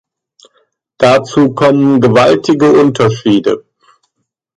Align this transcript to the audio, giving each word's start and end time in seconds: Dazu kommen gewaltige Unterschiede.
Dazu 0.97 1.53
kommen 1.53 2.01
gewaltige 2.01 2.71
Unterschiede. 2.71 3.67